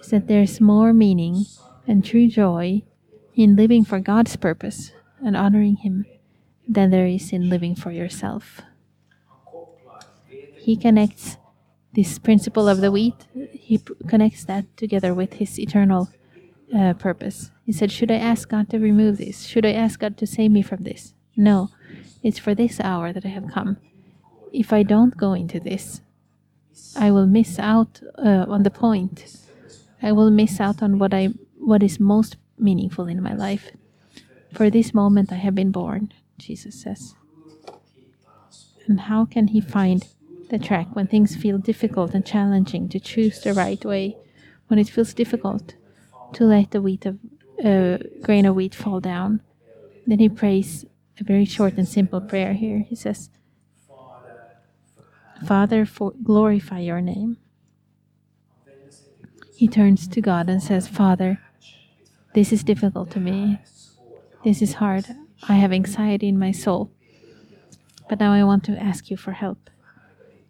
[0.00, 1.44] is that there's more meaning
[1.86, 2.82] and true joy
[3.34, 4.92] in living for God's purpose
[5.24, 6.06] and honoring Him
[6.68, 8.62] than there is in living for yourself.
[10.56, 11.36] He connects
[11.94, 13.14] this principle of the wheat,
[13.52, 16.10] he connects that together with his eternal
[16.76, 17.50] uh, purpose.
[17.64, 19.46] He said, Should I ask God to remove this?
[19.46, 21.14] Should I ask God to save me from this?
[21.36, 21.70] No,
[22.22, 23.76] it's for this hour that I have come.
[24.52, 26.00] If I don't go into this,
[26.96, 29.36] I will miss out uh, on the point.
[30.02, 31.28] I will miss out on what I
[31.58, 33.70] what is most meaningful in my life.
[34.52, 37.14] For this moment I have been born, Jesus says.
[38.86, 40.06] And how can he find
[40.50, 44.16] the track when things feel difficult and challenging to choose the right way?
[44.68, 45.74] When it feels difficult
[46.34, 47.18] to let the wheat of
[47.64, 49.40] uh, grain of wheat fall down?
[50.06, 50.84] Then he prays
[51.18, 52.80] a very short and simple prayer here.
[52.80, 53.30] He says,
[55.46, 57.38] Father, for glorify your name.
[59.56, 61.40] He turns to God and says, Father,
[62.34, 63.60] this is difficult to me.
[64.44, 65.06] This is hard.
[65.48, 66.90] I have anxiety in my soul.
[68.08, 69.70] But now I want to ask you for help.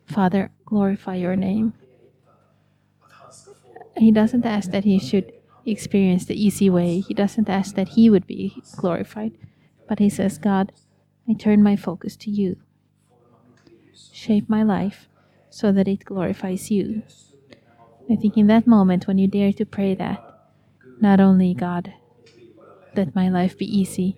[0.07, 1.75] Father, glorify your name.
[3.97, 5.33] He doesn't ask that he should
[5.65, 7.01] experience the easy way.
[7.01, 9.33] He doesn't ask that he would be glorified.
[9.89, 10.73] But he says, God,
[11.29, 12.57] I turn my focus to you.
[14.13, 15.09] Shape my life
[15.51, 17.03] so that it glorifies you.
[18.11, 20.34] I think in that moment, when you dare to pray that,
[21.05, 21.93] not only God,
[22.97, 24.17] let my life be easy,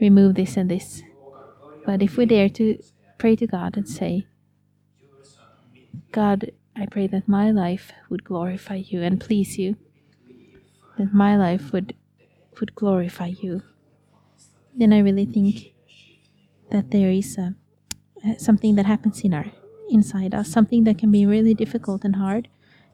[0.00, 1.02] remove this and this,
[1.84, 2.78] but if we dare to
[3.18, 4.26] pray to God and say,
[6.12, 9.76] God, I pray that my life would glorify you and please you,
[10.96, 11.94] that my life would
[12.58, 13.60] would glorify you,
[14.74, 15.74] then I really think
[16.70, 17.54] that there is a,
[18.38, 19.50] something that happens in our
[19.90, 22.48] inside us, something that can be really difficult and hard,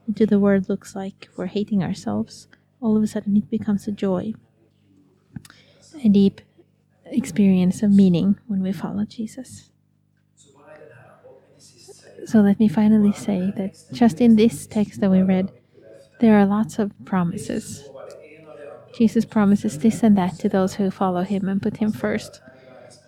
[0.06, 2.48] and to the world looks like we're hating ourselves,
[2.80, 4.32] all of a sudden it becomes a joy,
[6.04, 6.40] a deep
[7.06, 9.70] experience of meaning when we follow Jesus.
[12.26, 15.50] So let me finally say that just in this text that we read,
[16.20, 17.88] there are lots of promises.
[18.94, 22.40] Jesus promises this and that to those who follow him and put him first.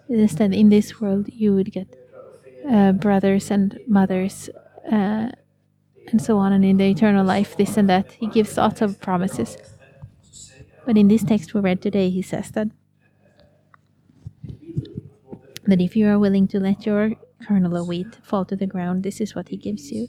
[0.08, 1.88] It is that in this world you would get
[2.68, 4.48] uh, brothers and mothers
[4.90, 5.30] uh,
[6.08, 8.12] and so on, and in the eternal life, this and that.
[8.12, 9.56] He gives lots of promises.
[10.84, 12.68] But in this text we read today, he says that
[15.64, 17.12] that if you are willing to let your
[17.46, 20.08] kernel of wheat fall to the ground, this is what he gives you.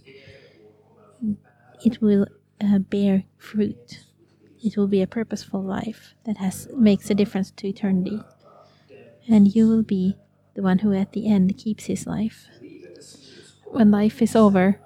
[1.86, 2.26] It will
[2.60, 4.06] uh, bear fruit.
[4.64, 8.22] It will be a purposeful life that has makes a difference to eternity.
[9.28, 10.18] And you will be
[10.56, 12.48] the one who at the end keeps his life.
[13.66, 14.80] When life is over,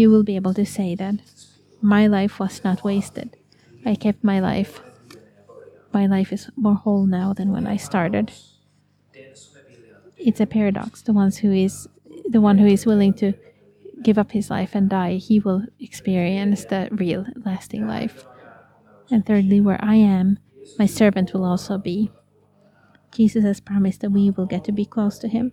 [0.00, 1.16] you will be able to say that
[1.82, 3.36] my life was not wasted.
[3.84, 4.80] I kept my life.
[5.92, 8.32] My life is more whole now than when I started.
[10.16, 11.02] It's a paradox.
[11.02, 11.88] The ones who is
[12.28, 13.32] the one who is willing to
[14.02, 18.24] give up his life and die, he will experience the real lasting life.
[19.10, 20.38] And thirdly, where I am,
[20.78, 22.10] my servant will also be.
[23.10, 25.52] Jesus has promised that we will get to be close to him.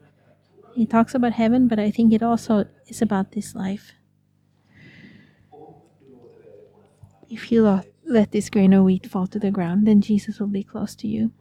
[0.75, 3.96] He talks about heaven, but I think it also is about this life.
[7.29, 10.63] If you let this grain of wheat fall to the ground, then Jesus will be
[10.63, 11.31] close to you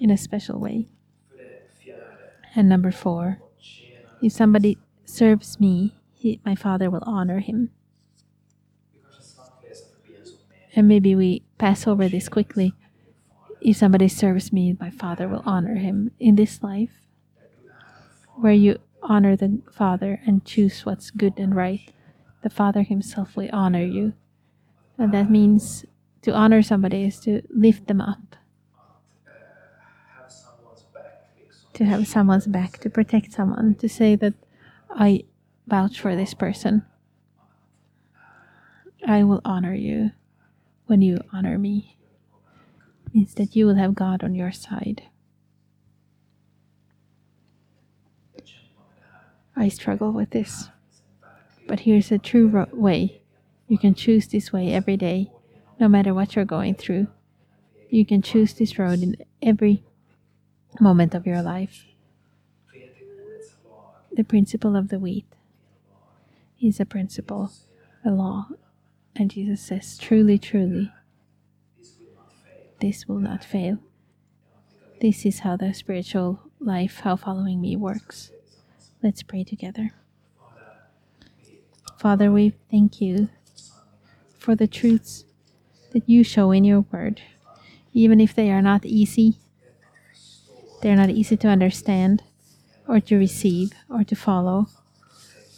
[0.00, 0.86] in a special way.
[2.54, 3.38] And number four,
[4.22, 7.70] if somebody serves me, he, my Father will honor him.
[10.74, 12.74] And maybe we pass over this quickly.
[13.60, 16.12] If somebody serves me, my Father will honor him.
[16.20, 17.00] In this life,
[18.36, 21.92] where you honor the Father and choose what's good and right,
[22.42, 24.12] the Father Himself will honor you.
[24.98, 25.84] And that means
[26.22, 28.36] to honor somebody is to lift them up,
[31.74, 34.34] to have someone's back, to protect someone, to say that
[34.90, 35.24] I
[35.68, 36.84] vouch for this person.
[39.06, 40.10] I will honor you
[40.86, 41.96] when you honor me.
[43.06, 45.04] It means that you will have God on your side.
[49.56, 50.68] I struggle with this.
[51.66, 53.22] But here's a true way.
[53.68, 55.30] You can choose this way every day,
[55.78, 57.08] no matter what you're going through.
[57.90, 59.84] You can choose this road in every
[60.80, 61.84] moment of your life.
[64.10, 65.26] The principle of the wheat
[66.60, 67.52] is a principle,
[68.04, 68.48] a law.
[69.14, 70.90] And Jesus says, truly, truly,
[72.80, 73.78] this will not fail.
[75.00, 78.32] This is how the spiritual life, how following me works.
[79.02, 79.92] Let's pray together.
[81.98, 83.28] Father, we thank you
[84.48, 85.26] for the truths
[85.92, 87.20] that you show in your word,
[87.92, 89.36] even if they are not easy.
[90.80, 92.22] They're not easy to understand
[92.88, 94.68] or to receive or to follow.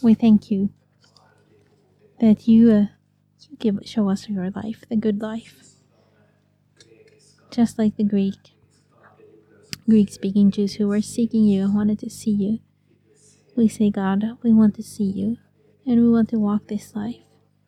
[0.01, 0.71] We thank you
[2.19, 2.85] that you uh,
[3.59, 5.55] give show us your life, the good life.
[7.49, 8.35] Just like the Greek
[9.87, 12.59] Greek speaking Jews who were seeking you and wanted to see you.
[13.55, 15.37] We say, God, we want to see you
[15.87, 17.23] and we want to walk this life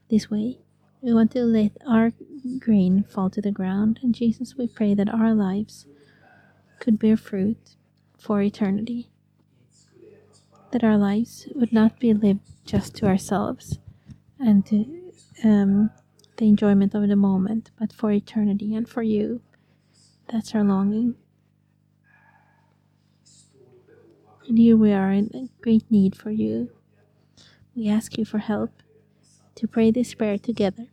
[0.09, 0.62] this way.
[1.03, 2.13] We want to let our
[2.59, 3.99] grain fall to the ground.
[4.01, 5.85] And Jesus, we pray that our lives
[6.79, 7.75] could bear fruit
[8.17, 9.09] for eternity.
[10.71, 13.79] That our lives would not be lived just to ourselves
[14.39, 15.11] and to
[15.43, 15.91] um,
[16.37, 19.41] the enjoyment of the moment, but for eternity and for you.
[20.31, 21.15] That's our longing.
[24.47, 26.71] And here we are in great need for you.
[27.75, 28.71] We ask you for help
[29.55, 30.92] to pray this prayer together.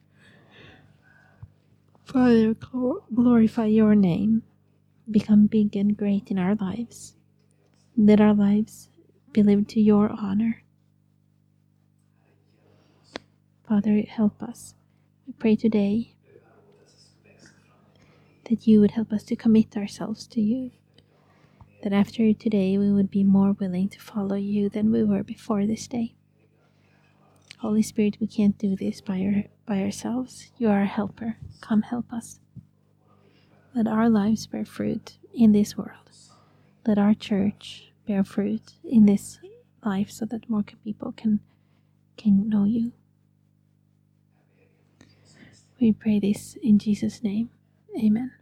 [2.12, 2.54] Father,
[3.14, 4.42] glorify your name.
[5.10, 7.14] Become big and great in our lives.
[7.96, 8.88] Let our lives
[9.32, 10.62] be lived to your honor.
[13.68, 14.74] Father, help us.
[15.26, 16.14] We pray today
[18.48, 20.72] that you would help us to commit ourselves to you
[21.82, 25.66] that after today we would be more willing to follow you than we were before
[25.66, 26.14] this day.
[27.58, 30.50] Holy Spirit, we can't do this by, our, by ourselves.
[30.58, 31.36] You are a helper.
[31.60, 32.40] Come help us.
[33.72, 36.10] Let our lives bear fruit in this world.
[36.84, 39.38] Let our church bear fruit in this
[39.84, 41.38] life so that more people can,
[42.16, 42.90] can know you.
[45.80, 47.50] We pray this in Jesus' name.
[47.96, 48.39] Amen.